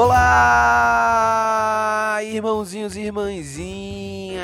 [0.00, 0.20] Olá,
[2.22, 4.38] irmãozinhos e irmãzinhas,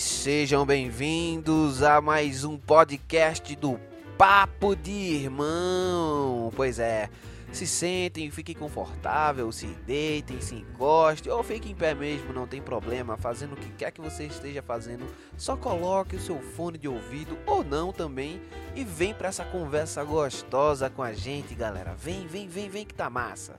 [0.00, 3.80] sejam bem-vindos a mais um podcast do
[4.16, 6.52] Papo de Irmão.
[6.54, 7.10] Pois é,
[7.50, 12.62] se sentem, fiquem confortável, se deitem, se encostem ou fiquem em pé mesmo, não tem
[12.62, 15.04] problema, fazendo o que quer que você esteja fazendo,
[15.36, 18.40] só coloque o seu fone de ouvido ou não também
[18.76, 21.96] e vem para essa conversa gostosa com a gente, galera.
[21.96, 23.58] Vem, vem, vem, vem que tá massa.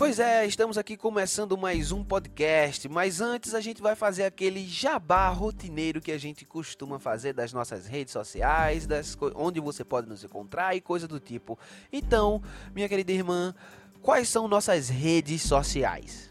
[0.00, 4.66] Pois é, estamos aqui começando mais um podcast, mas antes a gente vai fazer aquele
[4.66, 10.08] jabá rotineiro que a gente costuma fazer das nossas redes sociais, das onde você pode
[10.08, 11.58] nos encontrar e coisa do tipo.
[11.92, 12.42] Então,
[12.74, 13.54] minha querida irmã,
[14.00, 16.29] quais são nossas redes sociais?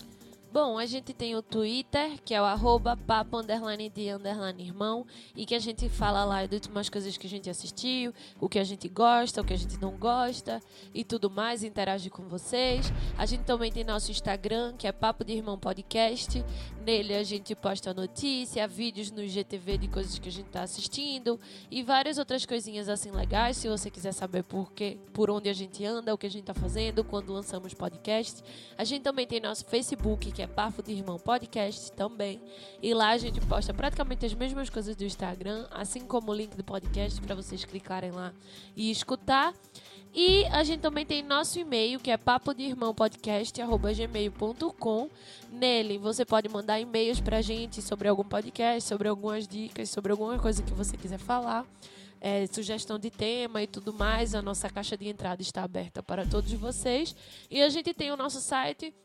[0.52, 5.05] Bom, a gente tem o Twitter, que é o arroba papo underline de underline irmão,
[5.36, 8.11] e que a gente fala lá de últimas coisas que a gente assistiu,
[8.42, 10.59] o que a gente gosta, o que a gente não gosta
[10.92, 12.92] e tudo mais, interage com vocês.
[13.16, 16.44] A gente também tem nosso Instagram, que é Papo de Irmão Podcast.
[16.83, 21.39] Nele a gente posta notícia, vídeos no GTV de coisas que a gente tá assistindo
[21.70, 25.53] e várias outras coisinhas assim legais, se você quiser saber por quê, por onde a
[25.53, 28.42] gente anda, o que a gente tá fazendo, quando lançamos podcast.
[28.75, 32.42] A gente também tem nosso Facebook, que é Papo de Irmão Podcast também.
[32.82, 36.56] E lá a gente posta praticamente as mesmas coisas do Instagram, assim como o link
[36.56, 38.32] do podcast para vocês clicarem lá
[38.73, 39.54] e escutar.
[40.14, 45.10] E a gente também tem nosso e-mail, que é papo de irmão podcast@gmail.com.
[45.52, 50.39] Nele você pode mandar e-mails pra gente sobre algum podcast, sobre algumas dicas, sobre alguma
[50.39, 51.66] coisa que você quiser falar.
[52.21, 54.33] é, sugestão de tema e tudo mais.
[54.33, 57.14] A nossa caixa de entrada está aberta para todos vocês.
[57.52, 58.95] E a gente tem o nosso site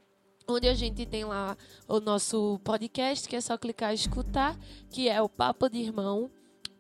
[0.49, 1.57] onde a gente tem lá
[1.89, 4.59] o nosso podcast, que é só clicar e escutar,
[4.91, 6.29] que é o Papo de Irmão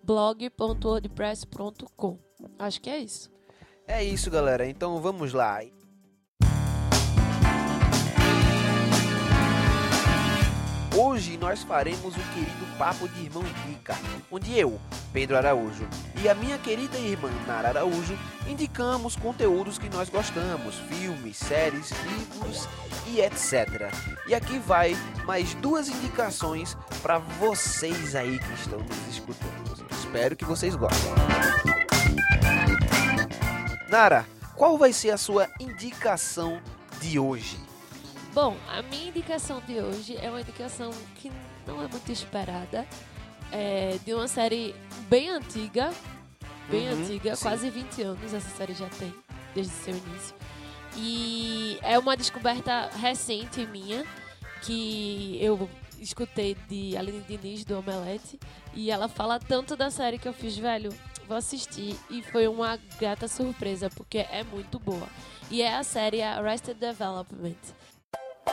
[0.03, 2.19] blog.wordpress.com.
[2.59, 3.31] Acho que é isso.
[3.87, 4.67] É isso, galera.
[4.67, 5.63] Então vamos lá.
[11.15, 13.97] Hoje nós faremos o querido Papo de Irmão Indica,
[14.33, 14.81] onde eu,
[15.13, 15.87] Pedro Araújo,
[16.21, 22.69] e a minha querida irmã Nara Araújo indicamos conteúdos que nós gostamos, filmes, séries, livros
[23.07, 23.93] e etc.
[24.27, 29.87] E aqui vai mais duas indicações para vocês aí que estão nos escutando.
[29.93, 31.13] Espero que vocês gostem.
[33.89, 34.27] Nara,
[34.57, 36.61] qual vai ser a sua indicação
[37.01, 37.57] de hoje?
[38.35, 41.31] Bom, a minha indicação de hoje é uma indicação que
[41.67, 42.85] não é muito esperada.
[43.53, 44.75] É de uma série
[45.09, 45.93] bem antiga.
[46.69, 47.43] Bem Uhum, antiga, sim.
[47.43, 49.15] quase 20 anos essa série já tem,
[49.55, 50.35] desde seu início.
[50.97, 54.05] E é uma descoberta recente minha,
[54.63, 55.69] que eu
[56.01, 58.41] escutei de Aline Diniz, do Omelete.
[58.73, 60.91] E ela fala tanto da série que eu fiz, velho,
[61.29, 61.97] vou assistir.
[62.11, 65.07] E foi uma grata surpresa, porque é muito boa.
[65.51, 67.55] E é a série Arrested Development.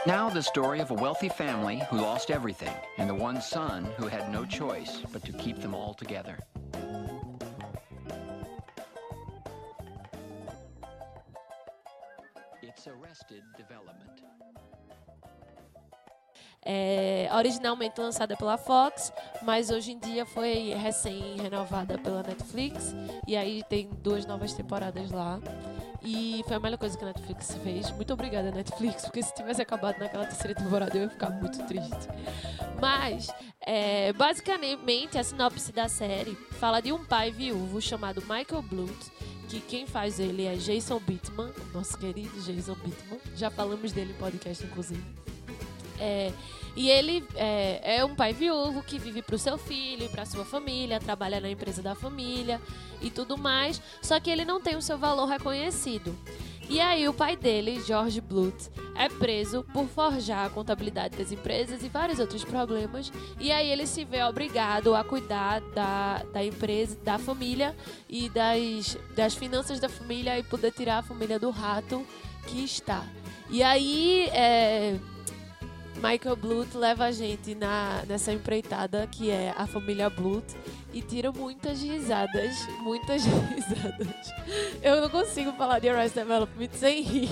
[0.07, 4.07] Now, the story of a wealthy family who lost everything, and the one son who
[4.07, 6.39] had no choice but to keep them all together.
[12.63, 14.20] It's Arrested Development.
[16.63, 19.11] É, originalmente lançada pela Fox,
[19.41, 22.93] mas hoje em dia foi recém-renovada pela Netflix.
[23.27, 25.39] E aí tem duas novas temporadas lá.
[26.03, 27.91] E foi a melhor coisa que a Netflix fez.
[27.91, 32.07] Muito obrigada, Netflix, porque se tivesse acabado naquela terceira temporada eu ia ficar muito triste.
[32.79, 33.29] Mas,
[33.61, 39.07] é, basicamente, a sinopse da série fala de um pai viúvo chamado Michael Blunt,
[39.47, 43.19] que quem faz ele é Jason Bittman, nosso querido Jason Bittman.
[43.35, 45.03] Já falamos dele em podcast, inclusive.
[46.01, 46.33] É,
[46.75, 50.43] e ele é, é um pai viúvo que vive pro seu filho e pra sua
[50.43, 52.59] família, trabalha na empresa da família
[53.01, 56.17] e tudo mais, só que ele não tem o seu valor reconhecido.
[56.69, 61.83] E aí o pai dele, George Bluth, é preso por forjar a contabilidade das empresas
[61.83, 63.11] e vários outros problemas.
[63.37, 67.75] E aí ele se vê obrigado a cuidar da, da empresa, da família
[68.09, 72.07] e das, das finanças da família e poder tirar a família do rato
[72.47, 73.05] que está.
[73.49, 74.97] E aí é,
[75.95, 80.55] Michael Bluth leva a gente na, nessa empreitada que é a família Bluth,
[80.93, 84.33] e tiro muitas risadas, muitas risadas.
[84.81, 87.29] Eu não consigo falar de Arrested Development sem rir,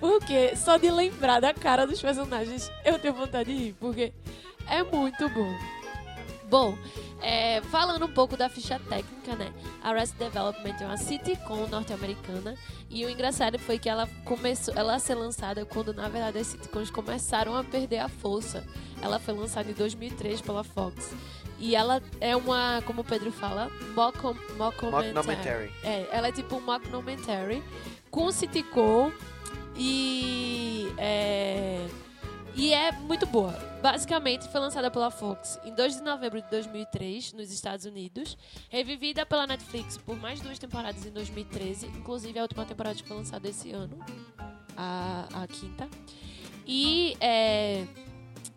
[0.00, 4.12] porque só de lembrar da cara dos personagens eu tenho vontade de rir, porque
[4.68, 5.73] é muito bom.
[6.54, 6.78] Bom,
[7.20, 9.52] é, falando um pouco da ficha técnica, né?
[9.82, 12.54] Arrested Development é uma sitcom norte-americana
[12.88, 16.46] e o engraçado foi que ela começou, ela a ser lançada quando na verdade as
[16.46, 18.64] sitcoms começaram a perder a força.
[19.02, 21.12] Ela foi lançada em 2003 pela Fox
[21.58, 25.12] e ela é uma, como o Pedro fala, mockum, mockumentary.
[25.12, 25.72] Mockumentary.
[25.82, 27.64] É, ela é tipo um mockumentary
[28.12, 29.10] com sitcom
[29.76, 31.84] e é,
[32.56, 33.52] e é muito boa.
[33.82, 38.36] Basicamente, foi lançada pela Fox em 2 de novembro de 2003, nos Estados Unidos.
[38.70, 41.86] Revivida pela Netflix por mais duas temporadas em 2013.
[41.86, 43.98] Inclusive, a última temporada que foi lançada esse ano.
[44.76, 45.88] A, a quinta.
[46.66, 47.84] E, é,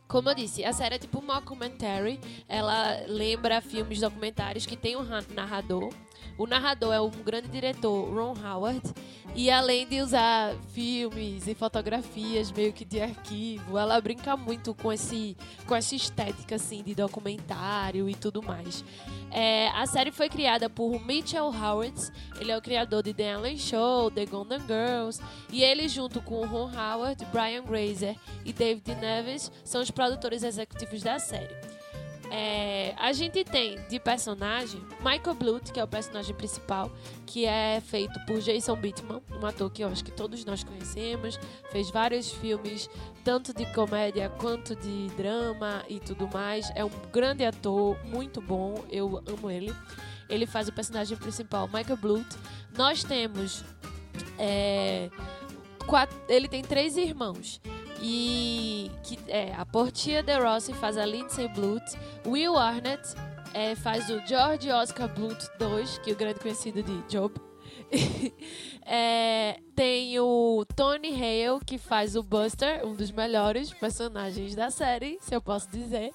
[0.08, 2.20] como eu disse, a série é tipo um mockumentary.
[2.48, 5.92] Ela lembra filmes documentários que tem um ra- narrador.
[6.38, 8.82] O narrador é um grande diretor, Ron Howard.
[9.36, 14.92] E além de usar filmes e fotografias meio que de arquivo, ela brinca muito com,
[14.92, 15.38] esse,
[15.68, 18.84] com essa estética assim, de documentário e tudo mais.
[19.30, 23.58] É, a série foi criada por Mitchell Howard, ele é o criador de The Ellen
[23.58, 25.22] Show, The Golden Girls,
[25.52, 28.16] e ele junto com Ron Howard, Brian Grazer
[28.46, 31.67] e David Neves são os produtores executivos da série.
[32.30, 36.92] É, a gente tem de personagem Michael Blunt, que é o personagem principal,
[37.26, 41.40] que é feito por Jason Bateman, um ator que eu acho que todos nós conhecemos,
[41.72, 42.90] fez vários filmes,
[43.24, 46.70] tanto de comédia quanto de drama e tudo mais.
[46.76, 49.74] É um grande ator, muito bom, eu amo ele.
[50.30, 52.28] Ele faz o personagem principal, Michael Blunt.
[52.78, 53.64] Nós temos.
[54.38, 55.10] é,
[55.86, 57.62] quatro- ele tem três irmãos.
[58.02, 61.84] E que é a Portia de Rossi faz a Lindsay Blunt,
[62.26, 63.16] Will Arnett
[63.54, 67.34] é, faz o George Oscar Blunt II, que é o grande conhecido de Job.
[68.90, 75.18] É, tem o Tony Hale, que faz o Buster, um dos melhores personagens da série,
[75.20, 76.14] se eu posso dizer.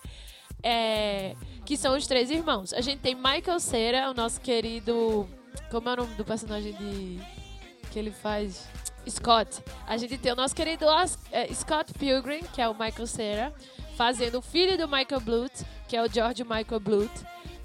[0.62, 1.36] É,
[1.66, 2.72] que são os três irmãos.
[2.72, 5.28] A gente tem Michael Cera, o nosso querido.
[5.70, 7.20] Como é o nome do personagem de.
[7.90, 8.66] que ele faz?
[9.08, 9.62] Scott.
[9.86, 10.86] A gente tem o nosso querido
[11.30, 13.54] é, Scott Pilgrim, que é o Michael Cera,
[13.96, 15.52] fazendo o filho do Michael Blunt,
[15.88, 17.10] que é o George Michael Blunt.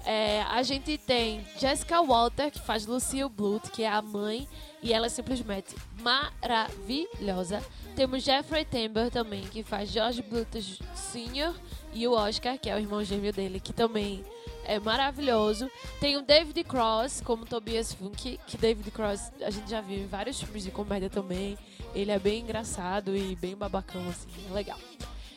[0.04, 4.48] É, a gente tem Jessica Walter, que faz Lucille Blunt, que é a mãe,
[4.82, 7.62] e ela é simplesmente maravilhosa.
[7.94, 10.54] Temos Jeffrey Tambor também, que faz George Blunt
[10.94, 11.54] Sr.
[11.92, 14.24] e o Oscar, que é o irmão gêmeo dele, que também
[14.68, 15.68] é maravilhoso.
[15.98, 20.06] Tem o David Cross como Tobias Funk, que David Cross a gente já viu em
[20.06, 21.58] vários filmes de comédia também.
[21.94, 24.78] Ele é bem engraçado e bem babacão, assim, é legal.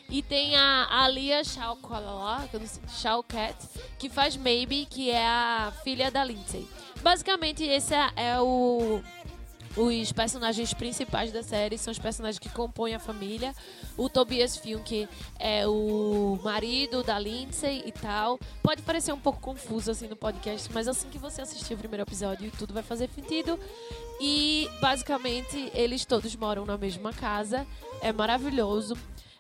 [0.10, 3.56] E tem a Alia Shawkat,
[3.98, 6.68] que faz Maybe, que é a filha da Lindsay.
[7.02, 9.02] Basicamente, esse é, é o
[9.76, 13.54] os personagens principais da série são os personagens que compõem a família.
[13.98, 15.08] O Tobias Funk
[15.40, 18.40] é o marido da Lindsay e tal.
[18.62, 22.04] Pode parecer um pouco confuso assim no podcast, mas assim que você assistir o primeiro
[22.04, 23.58] episódio, tudo vai fazer sentido.
[24.20, 27.66] E basicamente eles todos moram na mesma casa.
[28.02, 28.98] É maravilhoso.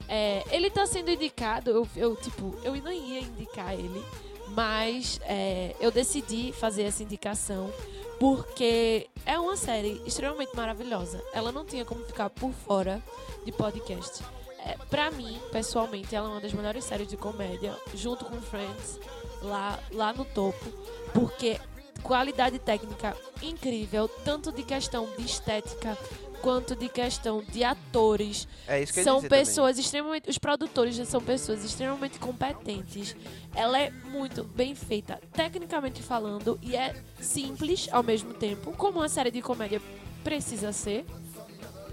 [0.08, 4.04] É, ele tá sendo indicado, eu, eu, tipo, eu não ia indicar ele,
[4.52, 7.72] mas é, eu decidi fazer essa indicação
[8.20, 11.24] porque é uma série extremamente maravilhosa.
[11.34, 13.02] Ela não tinha como ficar por fora
[13.44, 14.24] de podcast.
[14.64, 14.78] É,
[15.12, 19.00] mim, pessoalmente, ela é uma das melhores séries de comédia, junto com Friends,
[19.42, 20.66] lá, lá no topo,
[21.14, 21.60] porque
[22.04, 25.98] qualidade técnica incrível, tanto de questão de estética
[26.42, 28.48] quanto de questão de atores.
[28.68, 29.30] É isso que eu São também.
[29.30, 30.30] pessoas extremamente.
[30.30, 33.16] Os produtores já são pessoas extremamente competentes.
[33.56, 39.10] Ela é muito bem feita, tecnicamente falando, e é simples ao mesmo tempo, como uma
[39.10, 39.82] série de comédia
[40.24, 41.06] precisa ser.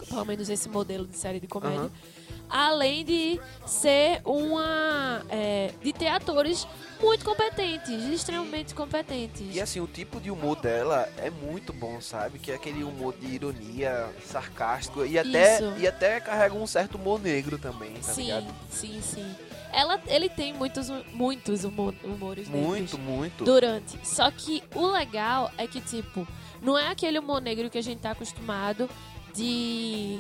[0.09, 1.81] Pelo menos esse modelo de série de comédia.
[1.81, 1.91] Aham.
[2.51, 5.23] Além de ser uma.
[5.29, 6.67] é, de ter atores
[7.01, 9.55] muito competentes, extremamente competentes.
[9.55, 12.39] E assim, o tipo de humor dela é muito bom, sabe?
[12.39, 15.75] Que é aquele humor de ironia, sarcástico e até, Isso.
[15.79, 18.55] e até carrega um certo humor negro também, tá sim, ligado?
[18.71, 19.37] sim, sim.
[19.73, 22.67] Ela, ele tem muitos, muitos humor- humores negros.
[22.69, 23.45] Muito, muito.
[23.45, 23.99] durante.
[24.03, 26.27] Só que o legal é que, tipo,
[26.63, 28.89] não é aquele humor negro que a gente tá acostumado
[29.35, 30.19] de.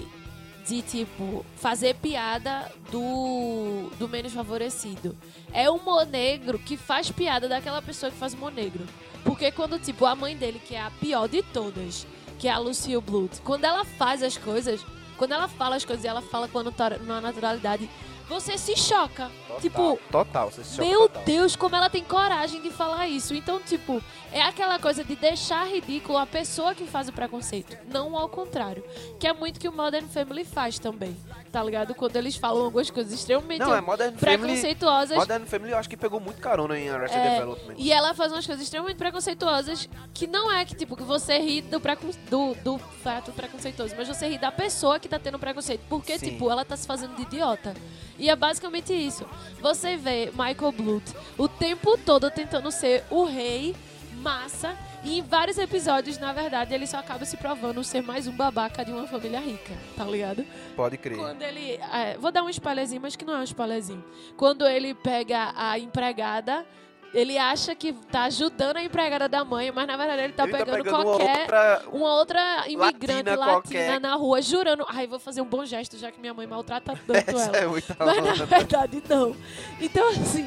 [0.69, 5.17] De, tipo, fazer piada do, do menos favorecido.
[5.51, 8.85] É o humor negro que faz piada daquela pessoa que faz humor negro.
[9.25, 12.07] Porque quando, tipo, a mãe dele, que é a pior de todas,
[12.39, 14.85] que é a Lucille Bluth, quando ela faz as coisas,
[15.17, 17.89] quando ela fala as coisas ela fala com uma naturalidade
[18.29, 19.31] você se choca.
[19.47, 21.23] Total, Tipo, total, você se choca Meu total.
[21.25, 23.35] Deus, como ela tem coragem de falar isso.
[23.35, 28.17] Então, tipo, é aquela coisa de deixar ridículo a pessoa que faz o preconceito, não
[28.17, 28.85] ao contrário.
[29.19, 31.17] Que é muito que o Modern Family faz também,
[31.51, 31.95] tá ligado?
[31.95, 34.39] Quando eles falam algumas coisas extremamente Não, é Modern Family.
[34.39, 35.17] preconceituosas.
[35.17, 37.75] Modern Family eu acho que pegou muito carona em Arrested É, Development.
[37.77, 41.61] E ela faz umas coisas extremamente preconceituosas que não é que, tipo, que você ri
[41.63, 42.11] do, precon...
[42.31, 45.83] do, do fato preconceituoso, mas você ri da pessoa que tá tendo preconceito.
[45.89, 46.31] Porque, Sim.
[46.31, 47.75] tipo, ela tá se fazendo de idiota.
[48.19, 49.25] E é basicamente isso.
[49.61, 51.05] Você vê Michael Blunt
[51.37, 53.75] o tempo todo tentando ser o rei,
[54.21, 58.33] massa, e em vários episódios, na verdade, ele só acaba se provando ser mais um
[58.33, 60.45] babaca de uma família rica, tá ligado?
[60.75, 61.17] Pode crer.
[61.17, 61.81] Quando ele.
[61.93, 64.05] é, vou dar um spoilerzinho, mas que não é um spoilerzinho.
[64.37, 66.67] Quando ele pega a empregada,
[67.15, 70.53] ele acha que tá ajudando a empregada da mãe, mas na verdade ele tá Ele
[70.53, 71.41] pegando, uma qualquer.
[71.41, 71.83] outra...
[71.93, 74.85] Uma outra imigrante Latina latina, na rua, jurando.
[74.89, 77.57] Ai, vou fazer um bom gesto, já que minha mãe maltrata tanto ela.
[77.57, 78.45] é muita Mas na onda.
[78.47, 79.35] verdade não.
[79.81, 80.47] Então, assim,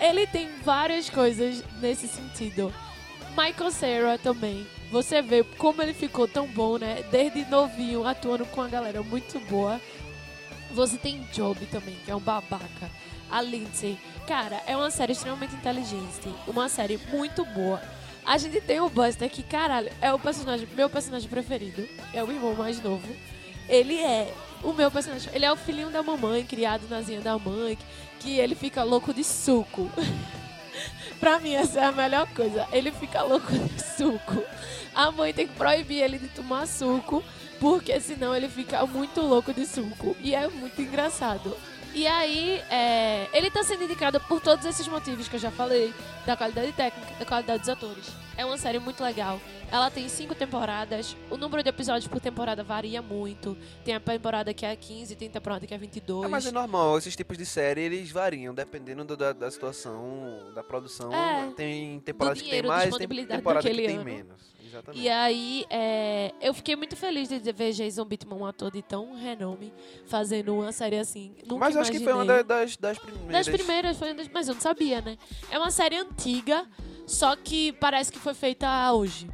[0.00, 2.72] ele tem várias coisas nesse sentido.
[3.36, 4.66] Michael Cera também.
[4.90, 7.02] Você vê como ele ficou tão bom, né?
[7.10, 9.80] Desde novinho, atuando com a galera muito boa.
[10.72, 12.90] Você tem Job também, que é um babaca.
[13.30, 13.98] A Lindsay.
[14.26, 16.28] Cara, é uma série extremamente inteligente.
[16.46, 17.80] Uma série muito boa.
[18.24, 21.88] A gente tem o Buster, que, caralho, é o personagem, meu personagem preferido.
[22.12, 23.08] É o irmão mais novo.
[23.68, 25.30] Ele é o meu personagem.
[25.34, 27.78] Ele é o filhinho da mamãe, criado na zinha da mãe,
[28.20, 29.90] que ele fica louco de suco.
[31.20, 32.66] pra mim, essa é a melhor coisa.
[32.72, 34.42] Ele fica louco de suco.
[34.94, 37.22] A mãe tem que proibir ele de tomar suco,
[37.58, 40.16] porque senão ele fica muito louco de suco.
[40.20, 41.56] E é muito engraçado.
[41.94, 45.92] E aí, é, ele tá sendo indicado por todos esses motivos que eu já falei,
[46.24, 48.06] da qualidade técnica, da qualidade dos atores.
[48.36, 49.38] É uma série muito legal.
[49.72, 51.16] Ela tem cinco temporadas.
[51.30, 53.56] O número de episódios por temporada varia muito.
[53.82, 56.26] Tem a temporada que é 15, tem temporada que é 22.
[56.26, 60.52] É, mas é normal, esses tipos de série eles variam, dependendo do- da, da situação,
[60.54, 61.10] da produção.
[61.12, 64.04] É, tem temporadas que tem dinheiro, mais, tem temporadas que tem ano.
[64.04, 64.52] menos.
[64.62, 65.02] Exatamente.
[65.02, 69.14] E aí, é, eu fiquei muito feliz de ver Jason Bateman, um ator de tão
[69.14, 69.72] renome,
[70.06, 71.34] fazendo uma série assim.
[71.46, 72.44] Nunca Mas acho que foi uma imaginei.
[72.44, 73.32] da- das, das primeiras.
[73.46, 75.16] Das primeiras, foi uma das- mas eu não sabia, né?
[75.50, 76.66] É uma série antiga,
[77.06, 79.28] só que parece que foi feita hoje.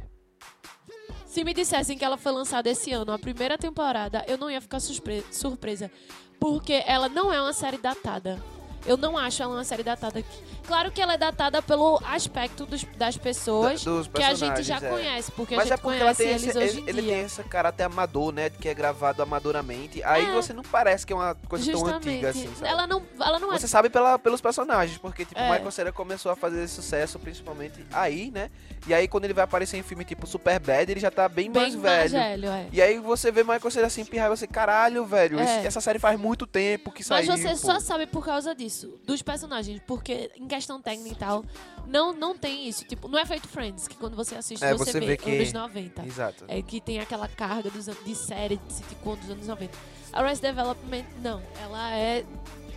[1.29, 4.59] Se me dissessem que ela foi lançada esse ano, a primeira temporada, eu não ia
[4.59, 5.91] ficar surpre- surpresa.
[6.39, 8.41] Porque ela não é uma série datada.
[8.89, 10.23] Eu não acho ela uma série datada.
[10.65, 14.77] Claro que ela é datada pelo aspecto dos- das pessoas dos que a gente já
[14.77, 14.89] é.
[14.89, 16.89] conhece, porque Mas a é gente porque ela conhece tem eles esse, hoje ele, em
[16.89, 17.11] ele dia.
[17.13, 18.49] tem esse caráter amador, né?
[18.49, 20.01] Que é gravado amadoramente.
[20.03, 20.33] Aí É.
[20.33, 22.09] você não parece que é uma coisa tão Justamente.
[22.09, 22.67] antiga assim, sabe?
[22.71, 25.51] ela não, ela não é Você sabe pela, pelos personagens, porque tipo, É.
[25.51, 28.49] Michael Cera começou a fazer sucesso principalmente aí, né?
[28.87, 31.51] E aí quando ele vai aparecer em filme tipo Super Bad, ele já tá bem,
[31.51, 32.09] bem mais velho.
[32.11, 32.67] velho é.
[32.71, 35.65] E aí você vê Michael Cera assim, pirrar e você, caralho, velho, É.
[35.65, 37.37] essa série faz muito tempo que Mas saiu.
[37.37, 37.55] você pô.
[37.57, 41.43] só sabe por causa disso, dos personagens, porque em questão técnica e tal,
[41.87, 42.83] não, não tem isso.
[42.85, 45.29] Tipo, não é feito Friends, que quando você assiste, É, você, você vê, vê que-
[45.37, 46.05] anos 90.
[46.05, 46.45] Exato.
[46.47, 49.77] É que tem aquela carga dos, de série de sitcom dos anos 90.
[50.11, 51.41] A Rise Development, não.
[51.61, 52.25] Ela é.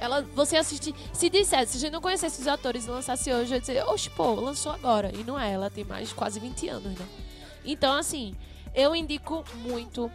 [0.00, 0.94] Ela, você assiste.
[1.12, 3.84] Se dissesse, se a gente não conhecesse os atores e lançasse hoje, eu ia dizer,
[3.84, 5.10] oxe, pô, lançou agora.
[5.14, 7.06] E não é, ela tem mais quase 20 anos, né?
[7.64, 8.34] Então, assim,
[8.74, 10.10] eu indico muito.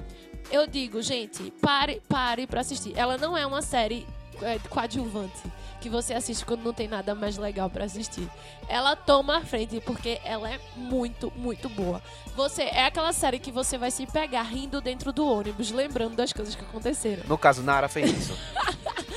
[0.51, 2.93] Eu digo, gente, pare, pare pra assistir.
[2.97, 4.05] Ela não é uma série
[4.41, 5.43] é, coadjuvante
[5.79, 8.27] que você assiste quando não tem nada mais legal pra assistir.
[8.67, 12.01] Ela toma a frente porque ela é muito, muito boa.
[12.35, 16.33] Você é aquela série que você vai se pegar rindo dentro do ônibus, lembrando das
[16.33, 17.23] coisas que aconteceram.
[17.27, 18.37] No caso, Nara fez isso.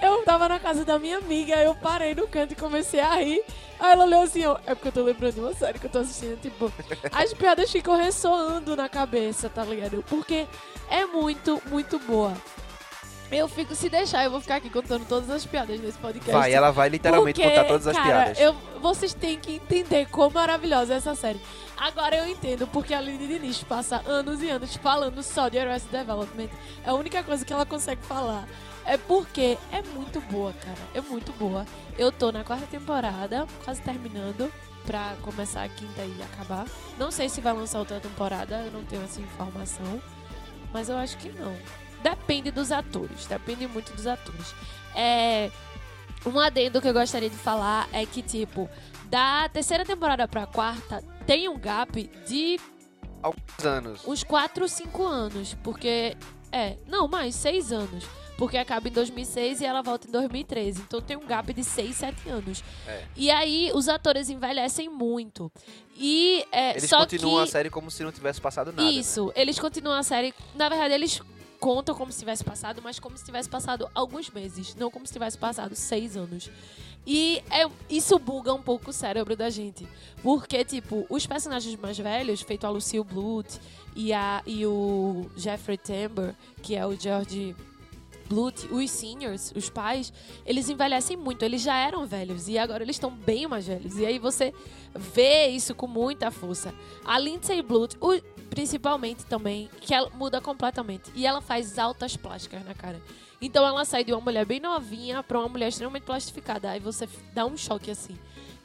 [0.00, 3.42] Eu tava na casa da minha amiga, eu parei no canto e comecei a rir.
[3.80, 5.90] Aí ela olhou assim, ó, é porque eu tô lembrando de uma série que eu
[5.90, 6.72] tô assistindo, tipo,
[7.10, 10.04] as piadas ficam ressoando na cabeça, tá ligado?
[10.08, 10.46] Porque
[10.88, 12.32] é muito, muito boa.
[13.30, 16.30] Eu fico, se deixar, eu vou ficar aqui contando todas as piadas nesse podcast.
[16.30, 18.40] vai, ela vai literalmente Porque, contar todas as cara, piadas.
[18.40, 21.40] Eu, vocês têm que entender quão maravilhosa é essa série.
[21.76, 25.92] Agora eu entendo porque a Lily Diniz passa anos e anos falando só de Arrested
[25.92, 26.48] Development.
[26.84, 28.48] É a única coisa que ela consegue falar.
[28.86, 30.78] É porque é muito boa, cara.
[30.94, 31.66] É muito boa.
[31.98, 34.50] Eu tô na quarta temporada, quase terminando,
[34.86, 36.64] pra começar a quinta e acabar.
[36.98, 40.00] Não sei se vai lançar outra temporada, eu não tenho essa informação.
[40.72, 41.54] Mas eu acho que não.
[42.02, 44.54] Depende dos atores, depende muito dos atores.
[44.94, 45.50] É,
[46.26, 48.68] um adendo que eu gostaria de falar é que, tipo,
[49.06, 52.58] da terceira temporada pra quarta, tem um gap de
[53.22, 54.06] Alguns anos.
[54.06, 55.54] uns 4, 5 anos.
[55.62, 56.16] Porque.
[56.50, 58.04] É, não, mais 6 anos.
[58.38, 60.82] Porque acaba em 2006 e ela volta em 2013.
[60.86, 62.62] Então tem um gap de 6, 7 anos.
[62.86, 63.04] É.
[63.16, 65.50] E aí os atores envelhecem muito.
[65.96, 67.48] E é, Eles só continuam que...
[67.48, 68.84] a série como se não tivesse passado nada.
[68.84, 68.90] né?
[68.92, 70.32] Isso, eles continuam a série.
[70.54, 71.20] Na verdade, eles
[71.58, 75.12] conta como se tivesse passado, mas como se tivesse passado alguns meses, não como se
[75.12, 76.50] tivesse passado seis anos.
[77.06, 79.88] E é- isso buga um pouco o cérebro da gente.
[80.22, 83.58] Porque, tipo, os personagens mais velhos, feito a Lucille Bluth
[83.96, 87.56] e, a, e o Jeffrey Tambor, que é o George
[88.28, 90.12] Bluth, os seniors, os pais,
[90.44, 91.42] eles envelhecem muito.
[91.44, 93.96] Eles já eram velhos e agora eles estão bem mais velhos.
[93.96, 94.52] E aí você
[94.94, 96.74] vê isso com muita força.
[97.04, 98.20] A Lindsay Bluth, o-
[98.50, 101.10] principalmente também, que ela muda completamente.
[101.14, 103.00] E ela faz altas plásticas na cara.
[103.40, 106.70] Então ela sai de uma mulher bem novinha pra uma mulher extremamente plastificada.
[106.70, 108.18] Aí você dá um choque assim.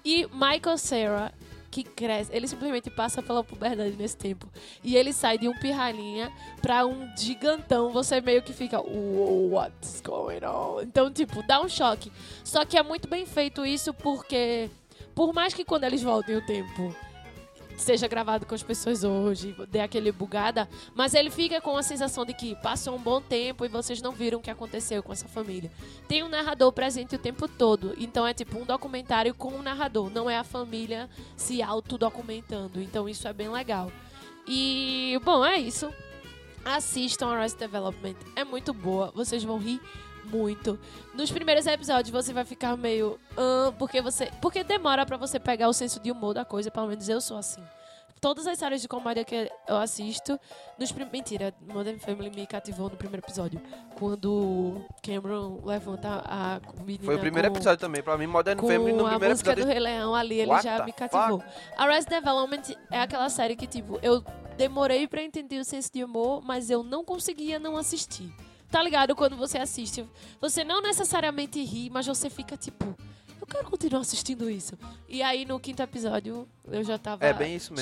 [0.03, 1.34] E Michael Cera,
[1.74, 4.48] que cresce, ele simplesmente passa pela puberdade nesse tempo.
[4.84, 7.89] E ele sai de um pirralhinha pra um gigantão.
[7.89, 10.82] Você meio que fica, "Whoa, what's going on?
[10.84, 12.12] Então, tipo, dá um choque.
[12.44, 14.70] Só que é muito bem feito isso porque,
[15.15, 16.96] por mais que quando eles voltem o tempo
[17.77, 22.25] seja gravado com as pessoas hoje, dê aquele bugada, mas ele fica com a sensação
[22.25, 25.27] de que passou um bom tempo e vocês não viram o que aconteceu com essa
[25.27, 25.72] família.
[26.08, 30.10] Tem um narrador presente o tempo todo, então é tipo um documentário com um narrador,
[30.10, 33.92] não é a família se autodocumentando, então isso é bem legal.
[34.48, 35.92] E, bom, é isso.
[36.65, 39.82] Assistam Arrested Development, é muito boa, vocês vão rir
[40.25, 40.80] muito.
[41.13, 45.68] Nos primeiros episódios você vai ficar meio, "Ah", porque você, porque demora pra você pegar
[45.70, 47.62] o senso de humor da coisa, pelo menos eu sou assim.
[48.22, 50.39] Todas as séries de comédia que eu assisto,
[50.80, 51.06] nos prim...
[51.12, 53.62] mentira, Modern Family me cativou no primeiro episódio,
[54.00, 58.01] quando Cameron levanta a menina Foi o primeiro com- episódio também.
[58.01, 59.65] Pra mim, Modern com Family no a primeiro música episódio.
[59.65, 61.44] do Rei Leão ali, ele What já me cativou.
[61.77, 64.24] Arrested Development é aquela série que, tipo, eu
[64.56, 68.34] demorei pra entender o senso de humor, mas eu não conseguia não assistir.
[68.74, 69.15] Tá ligado?
[69.15, 70.03] Quando você assiste,
[70.42, 72.96] você não necessariamente ri, mas você fica, tipo,
[73.39, 74.75] eu quero continuar assistindo isso.
[75.08, 77.32] E aí, no quinto episódio, eu já tava É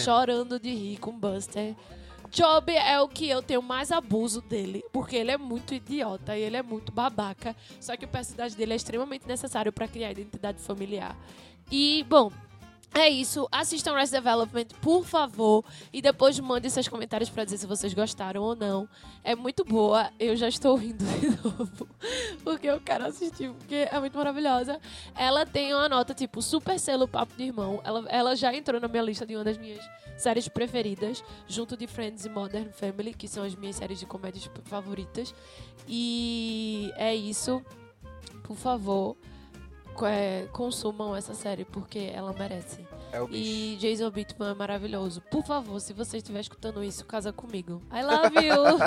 [0.03, 1.77] chorando de rir com Buster.
[2.29, 6.41] Job é o que eu tenho mais abuso dele, porque ele é muito idiota e
[6.41, 7.55] ele é muito babaca.
[7.79, 11.17] Só que o personagem dele é extremamente necessário pra criar identidade familiar.
[11.71, 12.29] E, bom,
[12.93, 13.47] é isso.
[13.51, 15.63] Assistam Rest Development, por favor.
[15.93, 18.87] E depois mandem seus comentários pra dizer se vocês gostaram ou não.
[19.23, 20.11] É muito boa.
[20.19, 21.87] Eu já estou rindo de novo.
[22.43, 24.79] Porque eu quero assistir, porque é muito maravilhosa.
[25.15, 27.79] Ela tem uma nota, tipo, super selo Papo de Irmão.
[27.83, 29.83] Ela, ela já entrou na minha lista de uma das minhas
[30.17, 34.49] séries preferidas, junto de Friends e Modern Family, que são as minhas séries de comédias
[34.65, 35.33] favoritas.
[35.87, 37.63] E é isso.
[38.43, 39.15] Por favor,
[40.03, 42.85] é, consumam essa série, porque ela merece.
[43.11, 43.41] É o bicho.
[43.41, 45.21] E Jason Bateman é maravilhoso.
[45.29, 47.81] Por favor, se você estiver escutando isso, casa comigo.
[47.91, 48.77] I love you!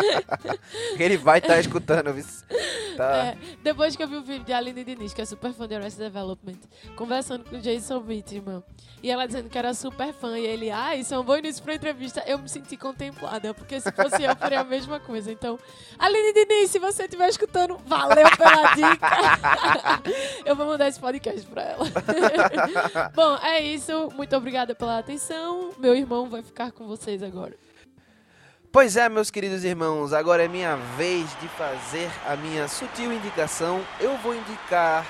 [0.98, 2.24] Ele vai estar escutando, viu?
[2.96, 3.14] Tá.
[3.14, 5.74] É, depois que eu vi o vídeo de Aline Diniz, que é super fã de
[5.74, 6.56] Arrested Development,
[6.96, 8.64] conversando com o Jason Bateman,
[9.02, 11.62] e ela dizendo que era super fã, e ele, ah, isso é um bom início
[11.62, 15.30] pra entrevista, eu me senti contemplada, porque se fosse eu, faria a mesma coisa.
[15.30, 15.58] Então,
[15.98, 19.10] Aline Diniz, se você estiver escutando, valeu pela dica!
[20.46, 21.84] eu vou mandar esse podcast pra ela.
[23.14, 24.10] Bom, é isso.
[24.14, 25.70] Muito obrigada pela atenção.
[25.78, 27.54] Meu irmão vai ficar com vocês agora.
[28.72, 33.82] Pois é, meus queridos irmãos, agora é minha vez de fazer a minha sutil indicação.
[34.00, 35.06] Eu vou indicar.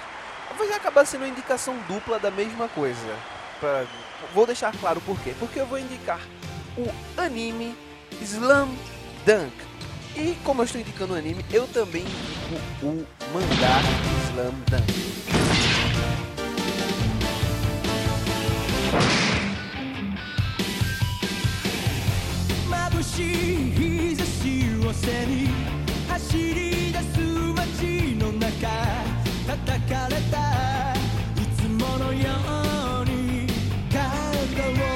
[0.57, 3.16] Vai acabar sendo uma indicação dupla da mesma coisa.
[3.61, 3.85] Pra-
[4.33, 5.35] Vou deixar claro por quê.
[5.38, 6.20] Porque eu vou indicar
[6.79, 7.77] o anime
[8.22, 8.68] Slam
[9.27, 9.53] Dunk.
[10.16, 13.81] E como eu estou indicando o anime, eu também indico o mangá
[14.31, 16.36] Slam Dunk.
[25.06, 25.48] しを背に
[26.08, 27.20] 走り出す
[27.56, 28.68] 街の中
[29.48, 32.30] 叩かれたいつものよ
[33.02, 33.48] うに
[33.92, 34.00] 体
[34.94, 34.96] を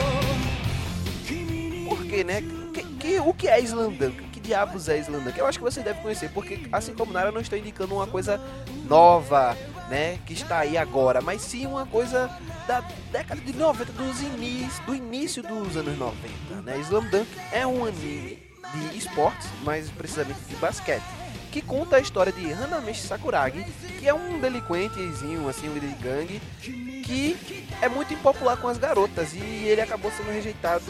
[1.27, 2.41] 君に Por quê, né?
[2.73, 4.21] Que- que- o que é Slamdunk?
[4.31, 5.37] Que diabos é Slamdunk?
[5.37, 8.07] Eu acho que você deve conhecer, porque assim como Nara, eu não estou indicando uma
[8.07, 8.39] coisa
[8.87, 9.55] nova,
[9.89, 10.19] né?
[10.25, 12.29] Que está aí agora, mas sim uma coisa
[12.67, 16.77] da década de 90, dos inícios, do início dos anos 90, né?
[16.79, 18.39] Slamdunk é um anime
[18.74, 21.02] de esportes, mais precisamente de basquete,
[21.50, 23.64] que conta a história de Hanameshi Sakuragi,
[23.98, 28.78] que é um delinquentezinho, assim, um líder de gangue, que é muito impopular com as
[28.78, 30.84] garotas e ele acabou sendo rejeitado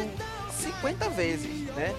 [0.51, 1.95] 50 vezes, né?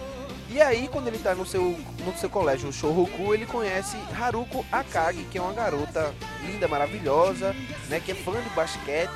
[0.49, 4.65] E aí, quando ele tá no seu, no seu colégio, o Shohoku, ele conhece Haruko
[4.69, 6.13] Akagi, que é uma garota
[6.45, 7.55] linda, maravilhosa,
[7.87, 8.01] né?
[8.01, 9.09] Que é fã de basquete.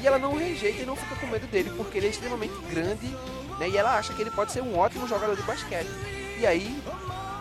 [0.00, 3.14] E ela não rejeita e não fica com medo dele, porque ele é extremamente grande,
[3.60, 3.68] né?
[3.68, 5.90] E ela acha que ele pode ser um ótimo jogador de basquete.
[6.40, 6.82] E aí,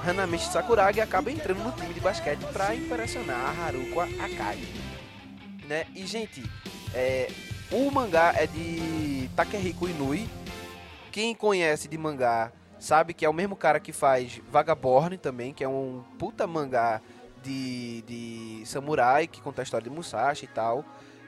[0.06, 4.68] Hanameshi Sakuragi acaba entrando no time de basquete para impressionar a Haruko Akagi.
[5.66, 5.86] Né?
[5.96, 6.44] E, gente,
[6.94, 7.32] é,
[7.72, 10.30] o mangá é de Takehiko Inui.
[11.12, 15.64] Quem conhece de mangá sabe que é o mesmo cara que faz Vagaborn também, que
[15.64, 17.02] é um puta mangá
[17.42, 20.84] de, de samurai que conta a história de Musashi e tal.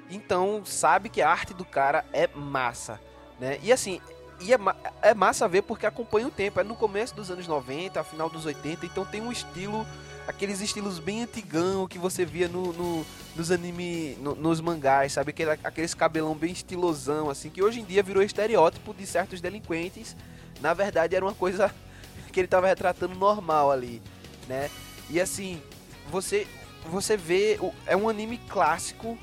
[0.10, 3.00] Então sabe que a arte do cara é massa,
[3.40, 3.58] né?
[3.64, 4.02] E assim,
[4.42, 4.58] e é,
[5.02, 6.60] é massa ver porque acompanha o tempo.
[6.60, 9.86] É no começo dos anos 90, final dos 80, então tem um estilo,
[10.28, 15.30] aqueles estilos bem antigão que você via no, no- nos anime, no- nos mangás, sabe?
[15.32, 20.16] Aquele, aqueles cabelão bem estilosão, assim, que hoje em dia virou estereótipo de certos delinquentes.
[20.60, 21.74] Na verdade era uma coisa
[22.32, 24.02] que ele tava retratando normal ali,
[24.48, 24.70] né?
[25.10, 25.62] E assim,
[26.10, 26.48] você
[26.86, 29.16] você vê, é um anime clássico,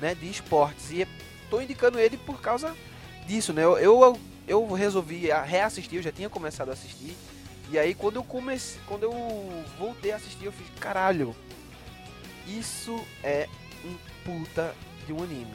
[0.00, 1.06] né, de esportes e
[1.48, 2.74] tô indicando ele por causa
[3.24, 3.62] disso, né?
[3.62, 7.16] Eu, eu, eu resolvi reassistir, eu já tinha começado a assistir.
[7.70, 11.34] E aí quando eu comecei, quando eu voltei a assistir, eu fiz, caralho.
[12.46, 13.48] Isso é
[13.84, 14.74] um puta
[15.06, 15.54] de um anime,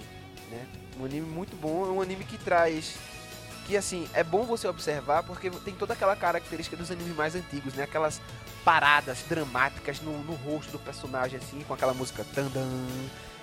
[0.49, 0.65] né?
[0.99, 2.97] Um anime muito bom, é um anime que traz
[3.69, 7.75] que assim, é bom você observar porque tem toda aquela característica dos animes mais antigos,
[7.75, 7.83] né?
[7.83, 8.19] Aquelas
[8.65, 12.67] paradas dramáticas no, no rosto do personagem assim, com aquela música tandan.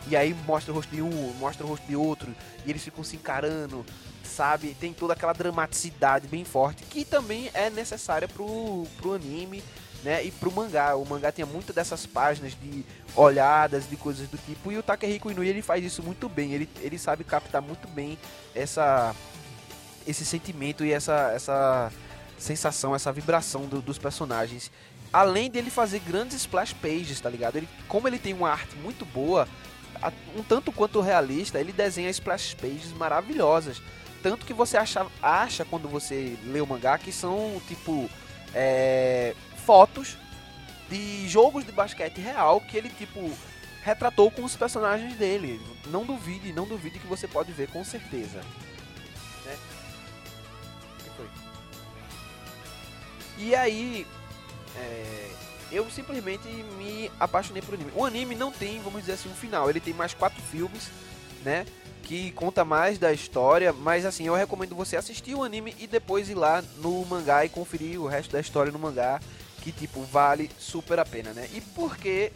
[0.08, 3.02] E aí mostra o rosto de um, mostra o rosto de outro, e eles ficam
[3.02, 3.84] se encarando,
[4.22, 4.76] sabe?
[4.78, 9.64] Tem toda aquela dramaticidade bem forte, que também é necessária pro, pro anime,
[10.04, 10.22] né?
[10.24, 10.94] E pro mangá.
[10.94, 12.84] O mangá tinha muitas dessas páginas de
[13.16, 16.52] olhadas, de coisas do tipo, e o Takehiko Inui ele faz isso muito bem.
[16.52, 18.16] Ele, ele sabe captar muito bem
[18.54, 19.14] essa
[20.06, 21.92] esse sentimento e essa, essa
[22.38, 24.70] sensação, essa vibração do- dos personagens.
[25.12, 27.56] Além dele fazer grandes splash pages, tá ligado?
[27.56, 29.48] Ele, como ele tem uma arte muito boa,
[30.36, 33.80] um tanto quanto realista, ele desenha splash pages maravilhosas.
[34.22, 38.10] Tanto que você acha, acha quando você lê o mangá que são tipo
[38.54, 40.16] é, fotos
[40.88, 43.30] de jogos de basquete real que ele tipo
[43.82, 45.60] retratou com os personagens dele.
[45.86, 48.40] Não duvide, não duvide que você pode ver com certeza.
[49.44, 49.56] Né?
[53.38, 54.06] E aí,
[54.76, 55.30] é,
[55.70, 56.46] eu simplesmente
[56.78, 57.92] me apaixonei por anime.
[57.94, 59.68] O anime não tem, vamos dizer assim, um final.
[59.68, 60.90] Ele tem mais quatro filmes,
[61.44, 61.66] né?
[62.02, 63.72] Que conta mais da história.
[63.72, 67.48] Mas assim, eu recomendo você assistir o anime e depois ir lá no mangá e
[67.48, 69.20] conferir o resto da história no mangá.
[69.62, 71.48] Que tipo, vale super a pena, né?
[71.52, 72.30] E por que.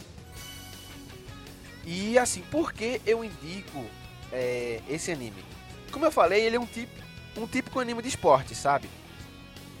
[1.85, 3.85] E assim, por que eu indico
[4.31, 5.43] é, esse anime?
[5.91, 6.91] Como eu falei, ele é um, tipo,
[7.37, 8.89] um típico anime de esporte, sabe?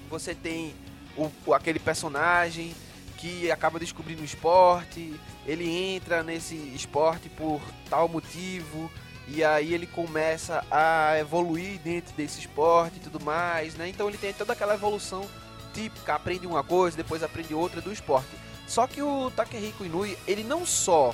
[0.09, 0.73] Você tem
[1.15, 2.73] o, aquele personagem
[3.21, 5.13] que acaba descobrindo o esporte,
[5.45, 8.91] ele entra nesse esporte por tal motivo,
[9.27, 13.87] e aí ele começa a evoluir dentro desse esporte e tudo mais, né?
[13.87, 15.29] Então ele tem toda aquela evolução
[15.71, 18.27] típica, aprende uma coisa, depois aprende outra do esporte.
[18.67, 21.13] Só que o Takehiko Inui, ele não só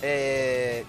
[0.00, 0.84] é,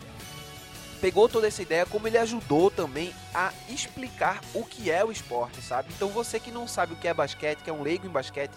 [1.02, 5.60] pegou toda essa ideia, como ele ajudou também a explicar o que é o esporte,
[5.60, 5.90] sabe?
[5.96, 8.54] Então você que não sabe o que é basquete, que é um leigo em basquete,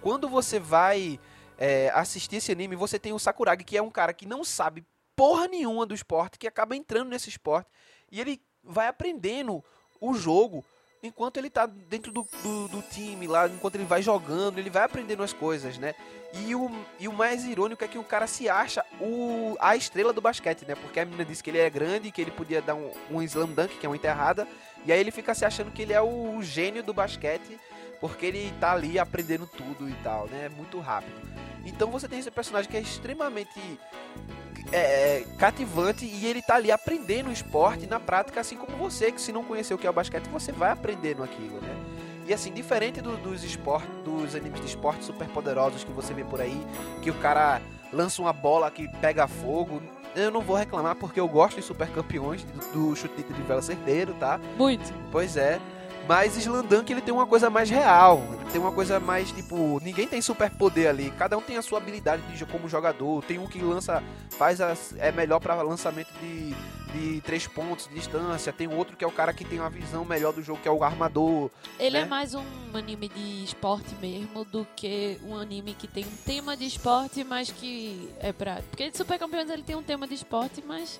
[0.00, 1.20] quando você vai
[1.56, 4.84] é, assistir esse anime, você tem o Sakuragi, que é um cara que não sabe
[5.16, 7.68] porra nenhuma do esporte, que acaba entrando nesse esporte
[8.10, 9.64] e ele vai aprendendo
[10.00, 10.64] o jogo
[11.02, 14.82] enquanto ele tá dentro do, do, do time lá, enquanto ele vai jogando, ele vai
[14.82, 15.94] aprendendo as coisas, né?
[16.34, 20.12] E o, e o mais irônico é que o cara se acha o, a estrela
[20.12, 20.74] do basquete, né?
[20.74, 23.48] Porque a menina disse que ele é grande, que ele podia dar um, um slam
[23.48, 24.46] dunk, que é uma enterrada,
[24.84, 27.58] e aí ele fica se achando que ele é o, o gênio do basquete,
[28.00, 30.46] porque ele tá ali aprendendo tudo e tal, né?
[30.46, 31.16] É muito rápido.
[31.64, 33.58] Então você tem esse personagem que é extremamente
[34.72, 39.20] é, cativante e ele tá ali aprendendo o esporte na prática, assim como você, que
[39.20, 41.74] se não conhecer o que é o basquete, você vai aprendendo aquilo, né?
[42.26, 46.24] E assim, diferente do- dos esportes, dos animes de esporte super poderosos que você vê
[46.24, 46.60] por aí,
[47.02, 47.60] que o cara
[47.92, 49.82] lança uma bola que pega fogo,
[50.14, 53.62] eu não vou reclamar porque eu gosto de super campeões do, do chute de trivela
[53.62, 54.38] certeiro, tá?
[54.58, 54.92] Muito.
[55.10, 55.58] Pois é.
[56.08, 58.26] Mas Slandunk ele tem uma coisa mais real.
[58.32, 59.78] Ele tem uma coisa mais tipo.
[59.84, 61.10] Ninguém tem super poder ali.
[61.18, 63.22] Cada um tem a sua habilidade de, como jogador.
[63.24, 64.02] Tem um que lança.
[64.30, 66.54] faz as, É melhor para lançamento de,
[66.94, 68.50] de três pontos de distância.
[68.54, 70.72] Tem outro que é o cara que tem uma visão melhor do jogo, que é
[70.72, 71.50] o armador.
[71.78, 72.04] Ele né?
[72.04, 72.42] é mais um
[72.72, 77.50] anime de esporte mesmo do que um anime que tem um tema de esporte, mas
[77.50, 78.62] que é pra.
[78.70, 80.98] Porque Super Campeões ele tem um tema de esporte, mas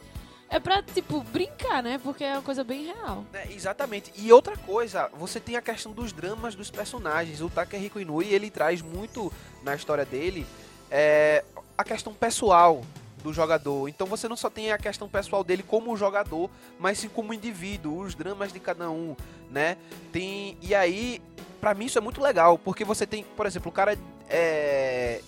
[0.50, 2.00] é pra, tipo, brincar, né?
[2.02, 3.24] Porque é uma coisa bem real.
[3.32, 4.12] É, exatamente.
[4.16, 7.40] E outra coisa, você tem a questão dos dramas dos personagens.
[7.40, 9.32] O Takehiko Inui, ele traz muito
[9.62, 10.46] na história dele
[10.90, 11.44] é,
[11.76, 12.82] a questão pessoal
[13.22, 13.88] do jogador.
[13.88, 18.00] Então você não só tem a questão pessoal dele como jogador, mas sim como indivíduo,
[18.00, 19.16] os dramas de cada um,
[19.50, 19.76] né?
[20.12, 21.20] Tem e aí,
[21.61, 25.20] pra mim isso é muito legal, porque você tem, por exemplo, o cara é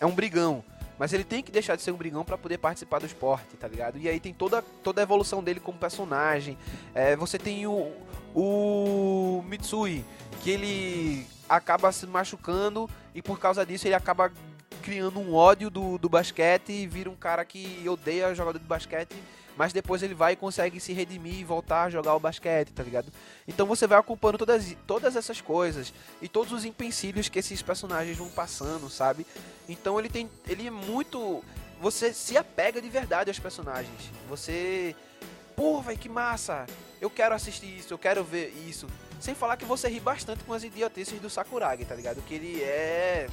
[0.00, 0.62] é um brigão,
[0.98, 3.68] mas ele tem que deixar de ser um brigão pra poder participar do esporte, tá
[3.68, 3.98] ligado?
[3.98, 6.58] E aí tem toda toda a evolução dele como personagem.
[6.94, 7.92] É, você tem o,
[8.34, 10.04] o Mitsui,
[10.42, 14.32] que ele acaba se machucando e por causa disso ele acaba
[14.82, 19.14] criando um ódio do, do basquete e vira um cara que odeia jogador de basquete,
[19.58, 22.80] mas depois ele vai e consegue se redimir e voltar a jogar o basquete, tá
[22.80, 23.12] ligado?
[23.46, 25.92] Então você vai acompanhando todas, todas essas coisas
[26.22, 29.26] e todos os empecilhos que esses personagens vão passando, sabe?
[29.68, 30.30] Então ele tem.
[30.46, 31.42] Ele é muito.
[31.80, 34.12] Você se apega de verdade aos personagens.
[34.28, 34.94] Você.
[35.56, 36.64] Pô, velho, que massa!
[37.00, 38.86] Eu quero assistir isso, eu quero ver isso.
[39.18, 42.22] Sem falar que você ri bastante com as idiotices do Sakuragi, tá ligado?
[42.22, 43.28] Que ele é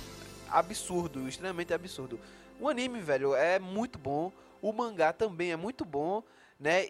[0.50, 2.20] absurdo, extremamente absurdo.
[2.60, 4.32] O anime, velho, é muito bom.
[4.62, 6.24] O mangá também é muito bom,
[6.60, 6.90] né?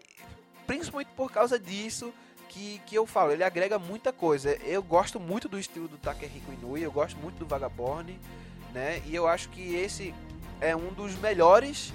[0.66, 2.12] Principalmente por causa disso
[2.48, 4.56] que, que eu falo, ele agrega muita coisa.
[4.62, 8.18] Eu gosto muito do estilo do Takehiko Inui, eu gosto muito do Vagabond,
[8.72, 9.02] né?
[9.06, 10.14] E eu acho que esse
[10.60, 11.92] é um dos melhores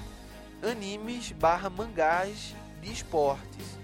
[0.62, 3.78] animes barra mangás de esportes,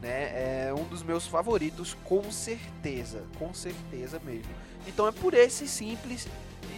[0.00, 0.68] né?
[0.68, 4.52] É um dos meus favoritos, com certeza, com certeza mesmo.
[4.86, 6.26] Então é por esse simples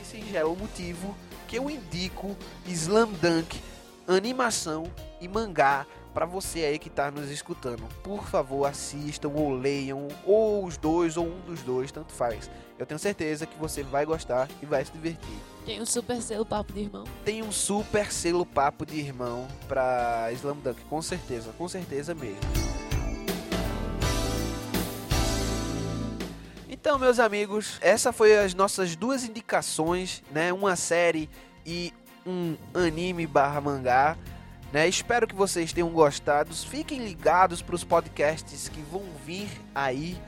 [0.00, 1.14] e singelo motivo
[1.46, 3.61] que eu indico Slam Dunk,
[4.06, 4.84] animação
[5.20, 7.82] e mangá para você aí que tá nos escutando.
[8.02, 12.48] Por favor, assistam ou leiam, ou os dois, ou um dos dois, tanto faz.
[12.78, 15.38] Eu tenho certeza que você vai gostar e vai se divertir.
[15.66, 17.04] Tem um super selo papo de irmão.
[17.24, 22.40] Tem um super selo papo de irmão pra Slam Dunk, com certeza, com certeza mesmo.
[26.68, 30.52] Então, meus amigos, essa foi as nossas duas indicações, né?
[30.52, 31.30] Uma série
[31.64, 31.94] e
[32.26, 34.16] um anime barra mangá.
[34.72, 34.88] Né?
[34.88, 36.52] Espero que vocês tenham gostado.
[36.54, 40.20] Fiquem ligados para os podcasts que vão vir aí.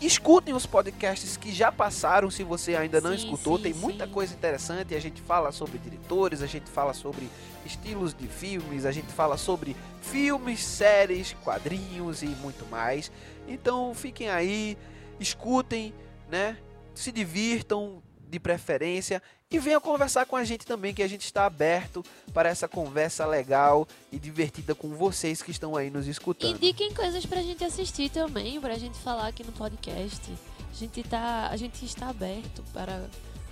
[0.00, 3.58] Escutem os podcasts que já passaram, se você ainda não Sim, escutou.
[3.58, 4.12] sim, Tem muita sim.
[4.12, 4.94] coisa interessante.
[4.94, 7.28] A gente fala sobre diretores, a gente fala sobre
[7.66, 13.12] estilos de filmes, a gente fala sobre filmes, séries, quadrinhos e muito mais.
[13.46, 14.76] Então fiquem aí,
[15.20, 15.92] escutem,
[16.30, 16.56] né?
[16.94, 21.44] Se divirtam de preferência e venham conversar com a gente também, que a gente está
[21.44, 26.54] aberto para essa conversa legal e divertida com vocês que estão aí nos escutando.
[26.54, 30.32] Indiquem coisas pra gente assistir também, pra gente falar aqui no podcast.
[30.70, 33.08] A gente tá, a gente está aberto para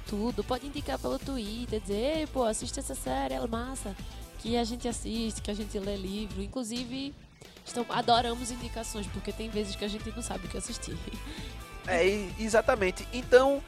[0.06, 0.44] tudo.
[0.44, 3.96] Pode indicar pelo Twitter, dizer, Ei, pô, assiste essa série, ela é massa.
[4.38, 6.40] Que a gente assiste, que a gente lê livro.
[6.40, 7.12] Inclusive,
[7.66, 10.96] estão, adoramos indicações, porque tem vezes que a gente não sabe o que assistir.
[11.88, 12.06] É,
[12.38, 13.08] exatamente.
[13.12, 13.60] Então,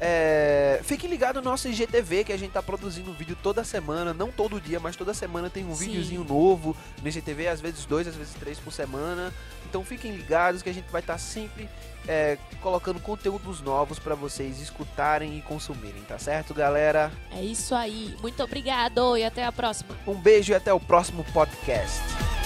[0.00, 4.14] é, fique ligado no nosso IGTV, que a gente tá produzindo um vídeo toda semana,
[4.14, 5.86] não todo dia, mas toda semana tem um Sim.
[5.86, 9.32] videozinho novo no IGTV, às vezes dois, às vezes três por semana.
[9.68, 11.68] Então fiquem ligados que a gente vai estar sempre
[12.06, 17.10] é, colocando conteúdos novos para vocês escutarem e consumirem, tá certo, galera?
[17.32, 18.16] É isso aí.
[18.22, 19.96] Muito obrigado e até a próxima.
[20.06, 22.37] Um beijo e até o próximo podcast.